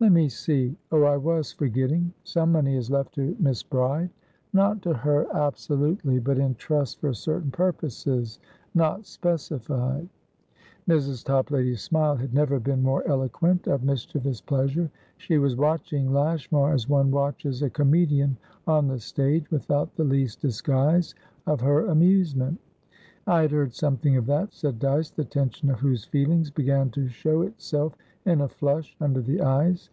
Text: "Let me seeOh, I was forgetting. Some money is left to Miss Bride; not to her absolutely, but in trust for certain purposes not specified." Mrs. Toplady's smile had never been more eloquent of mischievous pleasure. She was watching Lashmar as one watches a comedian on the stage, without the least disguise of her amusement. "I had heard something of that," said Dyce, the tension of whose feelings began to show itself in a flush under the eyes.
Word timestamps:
"Let 0.00 0.10
me 0.12 0.28
seeOh, 0.28 0.74
I 1.06 1.16
was 1.16 1.52
forgetting. 1.52 2.12
Some 2.24 2.52
money 2.52 2.76
is 2.76 2.90
left 2.90 3.14
to 3.14 3.34
Miss 3.40 3.62
Bride; 3.62 4.10
not 4.52 4.82
to 4.82 4.92
her 4.92 5.26
absolutely, 5.34 6.18
but 6.18 6.36
in 6.36 6.56
trust 6.56 7.00
for 7.00 7.14
certain 7.14 7.50
purposes 7.52 8.38
not 8.74 9.06
specified." 9.06 10.06
Mrs. 10.88 11.24
Toplady's 11.24 11.80
smile 11.80 12.16
had 12.16 12.34
never 12.34 12.58
been 12.60 12.82
more 12.82 13.06
eloquent 13.08 13.66
of 13.66 13.84
mischievous 13.84 14.40
pleasure. 14.42 14.90
She 15.16 15.38
was 15.38 15.56
watching 15.56 16.12
Lashmar 16.12 16.74
as 16.74 16.88
one 16.88 17.10
watches 17.10 17.62
a 17.62 17.70
comedian 17.70 18.36
on 18.66 18.88
the 18.88 18.98
stage, 18.98 19.50
without 19.50 19.94
the 19.94 20.04
least 20.04 20.40
disguise 20.40 21.14
of 21.46 21.62
her 21.62 21.86
amusement. 21.86 22.58
"I 23.26 23.42
had 23.42 23.52
heard 23.52 23.72
something 23.74 24.18
of 24.18 24.26
that," 24.26 24.52
said 24.52 24.80
Dyce, 24.80 25.08
the 25.08 25.24
tension 25.24 25.70
of 25.70 25.80
whose 25.80 26.04
feelings 26.04 26.50
began 26.50 26.90
to 26.90 27.08
show 27.08 27.40
itself 27.40 27.96
in 28.26 28.40
a 28.42 28.48
flush 28.48 28.94
under 29.00 29.20
the 29.22 29.40
eyes. 29.40 29.90